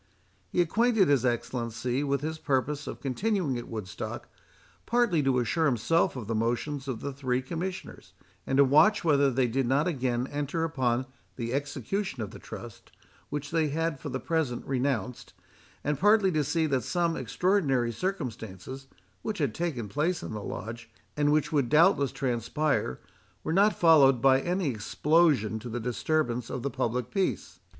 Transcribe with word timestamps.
He 0.49 0.61
acquainted 0.61 1.09
his 1.09 1.23
Excellency 1.25 2.03
with 2.03 2.21
his 2.21 2.39
purpose 2.39 2.87
of 2.87 2.99
continuing 3.01 3.55
at 3.59 3.67
Woodstock, 3.67 4.29
partly 4.87 5.21
to 5.21 5.37
assure 5.37 5.67
himself 5.67 6.15
of 6.15 6.25
the 6.25 6.33
motions 6.33 6.87
of 6.87 7.01
the 7.01 7.13
three 7.13 7.39
Commissioners, 7.39 8.13
and 8.47 8.57
to 8.57 8.63
watch 8.65 9.03
whether 9.03 9.29
they 9.29 9.45
did 9.47 9.67
not 9.67 9.87
again 9.87 10.25
enter 10.31 10.63
upon 10.63 11.05
the 11.35 11.53
execution 11.53 12.23
of 12.23 12.31
the 12.31 12.39
trust, 12.39 12.91
which 13.29 13.51
they 13.51 13.67
had 13.67 13.99
for 13.99 14.09
the 14.09 14.19
present 14.19 14.65
renounced,—and 14.65 15.99
partly 15.99 16.31
to 16.31 16.43
see 16.43 16.65
that 16.65 16.81
some 16.81 17.15
extraordinary 17.15 17.91
circumstances, 17.91 18.87
which 19.21 19.37
had 19.37 19.53
taken 19.53 19.87
place 19.87 20.23
in 20.23 20.31
the 20.33 20.41
Lodge, 20.41 20.89
and 21.15 21.31
which 21.31 21.51
would 21.51 21.69
doubtless 21.69 22.11
transpire, 22.11 22.99
were 23.43 23.53
not 23.53 23.77
followed 23.77 24.19
by 24.19 24.41
any 24.41 24.69
explosion 24.69 25.59
to 25.59 25.69
the 25.69 25.79
disturbance 25.79 26.49
of 26.49 26.63
the 26.63 26.71
public 26.71 27.11
peace. 27.11 27.59